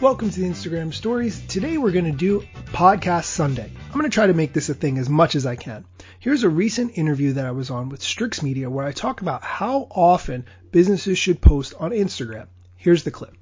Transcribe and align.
Welcome 0.00 0.30
to 0.30 0.40
the 0.40 0.46
Instagram 0.46 0.94
stories. 0.94 1.42
Today 1.46 1.76
we're 1.76 1.90
going 1.90 2.06
to 2.06 2.10
do 2.10 2.40
Podcast 2.72 3.24
Sunday. 3.24 3.70
I'm 3.84 3.92
going 3.92 4.04
to 4.04 4.08
try 4.08 4.26
to 4.26 4.32
make 4.32 4.54
this 4.54 4.70
a 4.70 4.74
thing 4.74 4.96
as 4.96 5.10
much 5.10 5.34
as 5.34 5.44
I 5.44 5.56
can. 5.56 5.84
Here's 6.20 6.42
a 6.42 6.48
recent 6.48 6.96
interview 6.96 7.34
that 7.34 7.44
I 7.44 7.50
was 7.50 7.68
on 7.68 7.90
with 7.90 8.02
Strix 8.02 8.42
Media 8.42 8.70
where 8.70 8.86
I 8.86 8.92
talk 8.92 9.20
about 9.20 9.44
how 9.44 9.88
often 9.90 10.46
businesses 10.72 11.18
should 11.18 11.42
post 11.42 11.74
on 11.78 11.90
Instagram. 11.90 12.46
Here's 12.76 13.04
the 13.04 13.10
clip. 13.10 13.36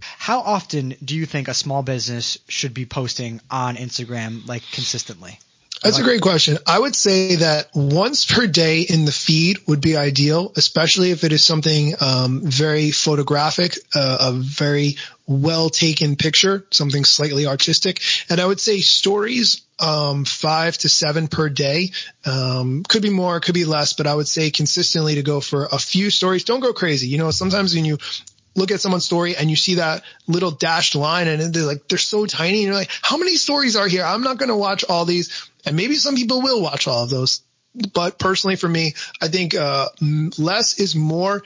How 0.00 0.40
often 0.40 0.96
do 1.02 1.16
you 1.16 1.24
think 1.24 1.48
a 1.48 1.54
small 1.54 1.82
business 1.82 2.36
should 2.46 2.74
be 2.74 2.84
posting 2.84 3.40
on 3.50 3.76
Instagram 3.76 4.46
like 4.46 4.62
consistently? 4.70 5.38
That's 5.82 5.98
a 5.98 6.04
great 6.04 6.20
question. 6.20 6.58
I 6.64 6.78
would 6.78 6.94
say 6.94 7.36
that 7.36 7.70
once 7.74 8.24
per 8.24 8.46
day 8.46 8.82
in 8.82 9.04
the 9.04 9.10
feed 9.12 9.58
would 9.66 9.80
be 9.80 9.96
ideal, 9.96 10.52
especially 10.56 11.10
if 11.10 11.24
it 11.24 11.32
is 11.32 11.44
something 11.44 11.94
um, 12.00 12.40
very 12.44 12.92
photographic, 12.92 13.76
uh, 13.94 14.18
a 14.20 14.32
very 14.32 14.96
well 15.26 15.70
taken 15.70 16.14
picture, 16.14 16.64
something 16.70 17.04
slightly 17.04 17.46
artistic. 17.46 18.00
And 18.30 18.40
I 18.40 18.46
would 18.46 18.60
say 18.60 18.80
stories, 18.80 19.62
um, 19.80 20.24
five 20.24 20.78
to 20.78 20.88
seven 20.88 21.26
per 21.26 21.48
day. 21.48 21.90
Um, 22.24 22.84
could 22.84 23.02
be 23.02 23.10
more, 23.10 23.40
could 23.40 23.54
be 23.54 23.64
less, 23.64 23.92
but 23.92 24.06
I 24.06 24.14
would 24.14 24.28
say 24.28 24.50
consistently 24.50 25.16
to 25.16 25.22
go 25.22 25.40
for 25.40 25.64
a 25.64 25.78
few 25.78 26.10
stories. 26.10 26.44
Don't 26.44 26.60
go 26.60 26.72
crazy. 26.72 27.08
You 27.08 27.18
know, 27.18 27.32
sometimes 27.32 27.74
when 27.74 27.84
you 27.84 27.98
look 28.54 28.70
at 28.70 28.80
someone's 28.80 29.04
story 29.04 29.36
and 29.36 29.50
you 29.50 29.56
see 29.56 29.76
that 29.76 30.02
little 30.26 30.50
dashed 30.50 30.94
line 30.94 31.28
and 31.28 31.54
they're 31.54 31.64
like, 31.64 31.88
they're 31.88 31.98
so 31.98 32.26
tiny. 32.26 32.58
And 32.58 32.66
you're 32.66 32.74
like, 32.74 32.90
how 33.02 33.16
many 33.16 33.36
stories 33.36 33.76
are 33.76 33.88
here? 33.88 34.04
I'm 34.04 34.22
not 34.22 34.38
going 34.38 34.48
to 34.48 34.56
watch 34.56 34.84
all 34.88 35.04
these. 35.04 35.48
And 35.64 35.76
maybe 35.76 35.94
some 35.94 36.16
people 36.16 36.42
will 36.42 36.62
watch 36.62 36.86
all 36.86 37.04
of 37.04 37.10
those. 37.10 37.42
But 37.94 38.18
personally 38.18 38.56
for 38.56 38.68
me, 38.68 38.94
I 39.20 39.28
think, 39.28 39.54
uh, 39.54 39.88
less 40.38 40.78
is 40.78 40.94
more 40.94 41.42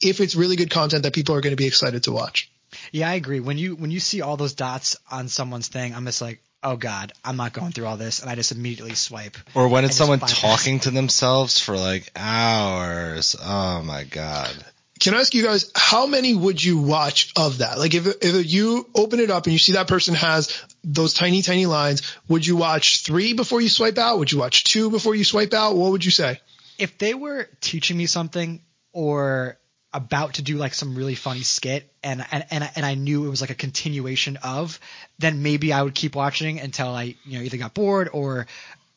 if 0.00 0.20
it's 0.20 0.34
really 0.34 0.56
good 0.56 0.70
content 0.70 1.04
that 1.04 1.12
people 1.12 1.34
are 1.34 1.40
going 1.40 1.52
to 1.52 1.62
be 1.62 1.66
excited 1.66 2.04
to 2.04 2.12
watch. 2.12 2.50
Yeah, 2.92 3.08
I 3.08 3.14
agree. 3.14 3.40
When 3.40 3.58
you, 3.58 3.76
when 3.76 3.90
you 3.90 4.00
see 4.00 4.20
all 4.20 4.36
those 4.36 4.54
dots 4.54 4.96
on 5.10 5.28
someone's 5.28 5.68
thing, 5.68 5.94
I'm 5.94 6.04
just 6.04 6.20
like, 6.20 6.40
oh 6.62 6.76
god, 6.76 7.12
I'm 7.24 7.36
not 7.36 7.52
going 7.52 7.72
through 7.72 7.86
all 7.86 7.96
this, 7.96 8.20
and 8.20 8.30
I 8.30 8.34
just 8.34 8.52
immediately 8.52 8.94
swipe. 8.94 9.36
Or 9.54 9.68
when 9.68 9.84
it's 9.84 9.96
someone 9.96 10.18
talking 10.18 10.80
to 10.80 10.90
themselves 10.90 11.60
for 11.60 11.76
like 11.76 12.10
hours. 12.16 13.36
Oh 13.40 13.82
my 13.82 14.04
god. 14.04 14.52
Can 14.98 15.14
I 15.14 15.20
ask 15.20 15.34
you 15.34 15.44
guys, 15.44 15.70
how 15.74 16.06
many 16.06 16.34
would 16.34 16.62
you 16.62 16.78
watch 16.78 17.32
of 17.36 17.58
that? 17.58 17.78
Like 17.78 17.94
if, 17.94 18.06
if 18.06 18.52
you 18.52 18.88
open 18.94 19.20
it 19.20 19.30
up 19.30 19.44
and 19.44 19.52
you 19.52 19.58
see 19.58 19.72
that 19.72 19.88
person 19.88 20.14
has 20.14 20.64
those 20.82 21.14
tiny, 21.14 21.42
tiny 21.42 21.66
lines, 21.66 22.02
would 22.28 22.46
you 22.46 22.56
watch 22.56 23.02
three 23.02 23.32
before 23.32 23.60
you 23.60 23.68
swipe 23.68 23.98
out? 23.98 24.18
Would 24.18 24.32
you 24.32 24.38
watch 24.38 24.64
two 24.64 24.90
before 24.90 25.14
you 25.14 25.24
swipe 25.24 25.54
out? 25.54 25.76
What 25.76 25.92
would 25.92 26.04
you 26.04 26.10
say? 26.10 26.40
If 26.78 26.98
they 26.98 27.14
were 27.14 27.48
teaching 27.60 27.96
me 27.96 28.06
something 28.06 28.60
or 28.92 29.58
about 29.92 30.34
to 30.34 30.42
do 30.42 30.56
like 30.56 30.74
some 30.74 30.94
really 30.96 31.14
funny 31.14 31.42
skit 31.42 31.90
and, 32.02 32.24
and, 32.30 32.44
and, 32.50 32.70
and 32.76 32.84
I 32.84 32.94
knew 32.94 33.26
it 33.26 33.30
was 33.30 33.40
like 33.40 33.50
a 33.50 33.54
continuation 33.54 34.36
of, 34.38 34.78
then 35.18 35.42
maybe 35.42 35.72
I 35.72 35.82
would 35.82 35.94
keep 35.94 36.14
watching 36.14 36.60
until 36.60 36.88
I, 36.88 37.14
you 37.24 37.38
know, 37.38 37.44
either 37.44 37.56
got 37.56 37.74
bored 37.74 38.10
or 38.12 38.46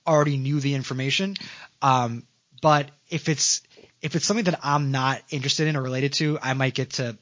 already 0.06 0.38
knew 0.38 0.60
the 0.60 0.74
information. 0.74 1.36
Um, 1.82 2.24
but 2.62 2.92
if 3.10 3.30
it's, 3.30 3.62
if 4.02 4.16
it's 4.16 4.26
something 4.26 4.46
that 4.46 4.60
I'm 4.64 4.92
not 4.92 5.22
interested 5.30 5.68
in 5.68 5.76
or 5.76 5.82
related 5.82 6.14
to, 6.14 6.40
I 6.42 6.54
might 6.54 6.74
get 6.74 6.92
to 6.92 7.18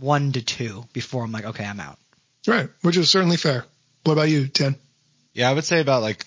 one 0.00 0.32
to 0.32 0.42
two 0.42 0.84
before 0.92 1.24
I'm 1.24 1.32
like, 1.32 1.44
okay, 1.44 1.64
I'm 1.64 1.80
out. 1.80 1.98
Right, 2.46 2.68
which 2.82 2.96
is 2.96 3.10
certainly 3.10 3.36
fair. 3.36 3.64
What 4.04 4.14
about 4.14 4.28
you, 4.28 4.48
Ten? 4.48 4.76
Yeah, 5.34 5.50
I 5.50 5.52
would 5.52 5.64
say 5.64 5.80
about 5.80 6.02
like 6.02 6.24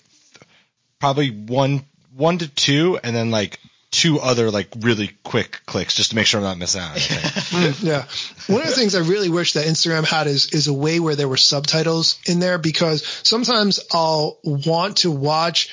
probably 1.00 1.30
one 1.30 1.84
one 2.14 2.38
to 2.38 2.48
two, 2.48 2.98
and 3.02 3.14
then 3.14 3.30
like 3.30 3.58
two 3.90 4.18
other 4.18 4.50
like 4.50 4.68
really 4.80 5.10
quick 5.22 5.60
clicks 5.66 5.94
just 5.94 6.10
to 6.10 6.16
make 6.16 6.26
sure 6.26 6.38
I'm 6.40 6.44
not 6.44 6.58
missing 6.58 6.80
out. 6.80 6.96
Mm, 7.52 7.82
yeah. 7.82 8.04
One 8.46 8.62
of 8.62 8.68
the 8.68 8.74
things 8.74 8.94
I 8.94 9.00
really 9.00 9.28
wish 9.28 9.52
that 9.52 9.66
Instagram 9.66 10.06
had 10.06 10.26
is 10.26 10.52
is 10.54 10.68
a 10.68 10.72
way 10.72 11.00
where 11.00 11.16
there 11.16 11.28
were 11.28 11.36
subtitles 11.36 12.18
in 12.24 12.38
there 12.38 12.56
because 12.56 13.04
sometimes 13.24 13.80
I'll 13.92 14.38
want 14.42 14.98
to 14.98 15.10
watch 15.10 15.68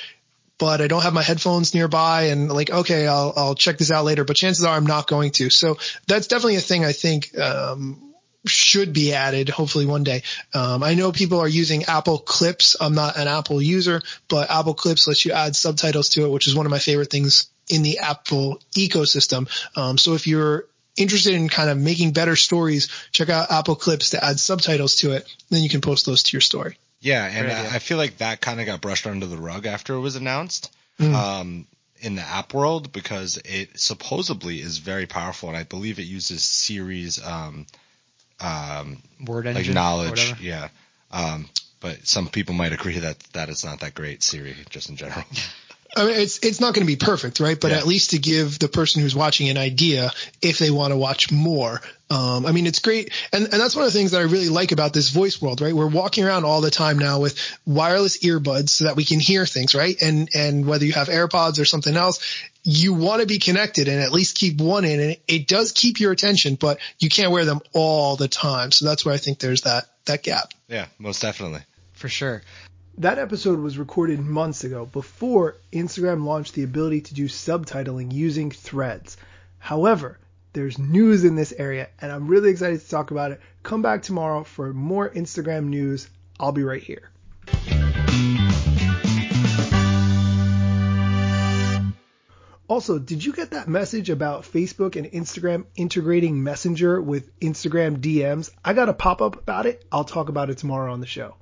but 0.60 0.82
I 0.82 0.88
don't 0.88 1.02
have 1.02 1.14
my 1.14 1.24
headphones 1.24 1.74
nearby 1.74 2.24
and 2.24 2.52
like, 2.52 2.70
okay, 2.70 3.08
I'll, 3.08 3.34
I'll 3.36 3.56
check 3.56 3.78
this 3.78 3.92
out 3.92 4.06
later, 4.06 4.26
but 4.26 4.36
chances 4.36 4.64
are 4.64 4.76
I'm 4.76 4.86
not 4.86 5.08
going 5.08 5.32
to. 5.32 5.50
So 5.50 5.78
that's 6.06 6.28
definitely 6.28 6.58
a 6.58 6.62
thing 6.62 6.86
I 6.86 6.92
think, 6.92 7.36
um, 7.40 8.14
should 8.46 8.94
be 8.94 9.14
added 9.14 9.50
hopefully 9.50 9.86
one 9.86 10.04
day. 10.04 10.24
Um, 10.54 10.82
I 10.84 10.94
know 10.94 11.12
people 11.12 11.40
are 11.40 11.48
using 11.48 11.84
Apple 11.86 12.20
Clips. 12.20 12.76
I'm 12.80 12.96
not 12.96 13.18
an 13.18 13.28
Apple 13.28 13.62
user, 13.62 14.02
but 14.30 14.50
Apple 14.50 14.74
Clips 14.74 15.08
lets 15.08 15.26
you 15.26 15.32
add 15.34 15.56
subtitles 15.56 16.10
to 16.10 16.26
it, 16.26 16.30
which 16.30 16.48
is 16.48 16.56
one 16.56 16.66
of 16.66 16.72
my 16.72 16.80
favorite 16.80 17.10
things 17.10 17.50
in 17.70 17.84
the 17.84 18.00
Apple 18.00 18.62
ecosystem. 18.76 19.50
Um, 19.78 19.98
so 19.98 20.14
if 20.14 20.26
you're 20.26 20.66
interested 20.98 21.34
in 21.34 21.50
kind 21.50 21.70
of 21.70 21.78
making 21.78 22.14
better 22.14 22.36
stories, 22.36 22.88
check 23.12 23.30
out 23.30 23.52
Apple 23.52 23.76
Clips 23.76 24.12
to 24.12 24.24
add 24.24 24.40
subtitles 24.40 24.98
to 24.98 25.12
it. 25.12 25.28
Then 25.50 25.62
you 25.62 25.70
can 25.70 25.82
post 25.82 26.06
those 26.06 26.24
to 26.24 26.36
your 26.36 26.42
story. 26.42 26.78
Yeah, 27.02 27.26
and 27.26 27.50
I 27.50 27.80
feel 27.80 27.98
like 27.98 28.18
that 28.18 28.42
kind 28.42 28.60
of 28.60 28.66
got 28.66 28.82
brushed 28.82 29.08
under 29.08 29.26
the 29.26 29.38
rug 29.38 29.66
after 29.66 29.94
it 29.94 30.00
was 30.00 30.16
announced 30.16 30.74
mm. 31.00 31.14
um, 31.14 31.66
in 32.02 32.16
the 32.16 32.22
app 32.22 32.54
world 32.54 32.92
because 32.92 33.38
it 33.46 33.80
supposedly 33.80 34.60
is 34.62 34.80
very 34.80 35.06
powerful, 35.06 35.50
and 35.50 35.58
I 35.58 35.64
believe 35.64 36.00
it 36.00 36.04
uses 36.04 36.44
Siri's 36.44 37.24
um, 37.24 37.68
um, 38.42 39.02
word 39.26 39.48
engine, 39.48 39.66
like 39.66 39.74
knowledge. 39.74 40.42
Yeah, 40.42 40.68
um, 41.12 41.50
but 41.80 42.06
some 42.06 42.28
people 42.28 42.54
might 42.54 42.74
agree 42.74 43.00
that 43.00 43.20
that 43.34 43.48
is 43.50 43.64
not 43.64 43.80
that 43.80 43.94
great 43.94 44.22
Siri 44.22 44.56
just 44.70 44.90
in 44.90 44.98
general. 44.98 45.24
I 46.00 46.06
mean, 46.06 46.16
it's 46.16 46.40
it's 46.40 46.60
not 46.60 46.74
going 46.74 46.88
to 46.88 46.92
be 46.92 46.96
perfect, 46.96 47.40
right? 47.40 47.60
But 47.60 47.72
yeah. 47.72 47.78
at 47.78 47.86
least 47.86 48.12
to 48.12 48.20
give 48.20 48.58
the 48.58 48.68
person 48.68 49.02
who's 49.02 49.16
watching 49.16 49.50
an 49.50 49.58
idea 49.58 50.12
if 50.42 50.58
they 50.58 50.72
want 50.72 50.92
to 50.92 50.98
watch 50.98 51.32
more. 51.32 51.82
Um, 52.10 52.46
I 52.46 52.54
mean, 52.54 52.66
it's 52.66 52.80
great, 52.80 53.12
and 53.32 53.44
and 53.44 53.54
that's 53.54 53.76
one 53.76 53.86
of 53.86 53.92
the 53.92 53.98
things 53.98 54.12
that 54.12 54.22
I 54.22 54.24
really 54.24 54.50
like 54.50 54.72
about 54.72 54.94
this 54.94 55.10
voice 55.10 55.42
world, 55.42 55.62
right? 55.62 55.76
We're 55.76 55.88
walking 55.88 56.24
around 56.24 56.46
all 56.46 56.62
the 56.62 56.72
time 56.72 56.98
now 56.98 57.20
with 57.20 57.38
wireless 57.66 58.20
earbuds 58.24 58.70
so 58.70 58.86
that 58.86 58.96
we 58.96 59.04
can 59.04 59.20
hear 59.20 59.46
things, 59.46 59.76
right? 59.76 60.02
And 60.02 60.30
and 60.34 60.66
whether 60.66 60.86
you 60.86 60.94
have 60.94 61.08
AirPods 61.08 61.60
or 61.60 61.66
something 61.66 61.96
else, 61.96 62.20
you 62.64 62.94
want 62.94 63.22
to 63.22 63.28
be 63.28 63.38
connected 63.38 63.88
and 63.88 64.02
at 64.02 64.12
least 64.12 64.38
keep 64.38 64.60
one 64.60 64.86
in, 64.86 65.00
and 65.00 65.18
it 65.28 65.48
does 65.48 65.72
keep 65.72 66.00
your 66.00 66.12
attention, 66.12 66.56
but 66.56 66.80
you 66.98 67.10
can't 67.10 67.32
wear 67.32 67.46
them 67.46 67.60
all 67.74 68.16
the 68.16 68.28
time. 68.28 68.72
So 68.72 68.86
that's 68.86 69.06
where 69.06 69.14
I 69.14 69.18
think 69.18 69.40
there's 69.40 69.62
that 69.62 69.86
that 70.06 70.24
gap. 70.24 70.54
Yeah, 70.68 70.86
most 70.98 71.22
definitely. 71.22 71.62
For 71.94 72.10
sure. 72.10 72.42
That 73.00 73.18
episode 73.18 73.60
was 73.60 73.78
recorded 73.78 74.20
months 74.20 74.66
ago 74.66 74.86
before 74.86 75.56
Instagram 75.72 76.26
launched 76.26 76.54
the 76.54 76.64
ability 76.64 77.00
to 77.00 77.14
do 77.14 77.30
subtitling 77.30 78.12
using 78.12 78.52
threads. 78.52 79.16
However, 79.58 80.20
there's 80.52 80.78
news 80.78 81.24
in 81.24 81.36
this 81.36 81.54
area 81.54 81.88
and 82.02 82.12
I'm 82.12 82.28
really 82.28 82.50
excited 82.50 82.82
to 82.82 82.90
talk 82.90 83.12
about 83.12 83.32
it. 83.32 83.40
Come 83.64 83.82
back 83.82 84.02
tomorrow 84.02 84.44
for 84.44 84.74
more 84.74 85.10
Instagram 85.10 85.68
news. 85.68 86.10
I'll 86.42 86.52
be 86.52 86.64
right 86.64 86.84
here. 86.84 87.10
Also, 92.68 93.00
did 93.00 93.24
you 93.24 93.32
get 93.32 93.52
that 93.52 93.70
message 93.70 94.10
about 94.10 94.44
Facebook 94.44 94.98
and 94.98 95.10
Instagram 95.10 95.64
integrating 95.78 96.44
Messenger 96.44 97.02
with 97.02 97.40
Instagram 97.40 98.00
DMs? 98.02 98.50
I 98.66 98.74
got 98.74 98.90
a 98.90 98.94
pop 98.94 99.22
up 99.22 99.38
about 99.38 99.68
it. 99.68 99.86
I'll 99.90 100.04
talk 100.04 100.28
about 100.28 100.50
it 100.50 100.58
tomorrow 100.58 100.92
on 100.92 101.00
the 101.00 101.08
show. 101.08 101.36